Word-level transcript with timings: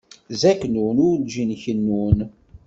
Zaknun 0.41 0.97
urǧin 1.09 1.51
kennun. 1.63 2.19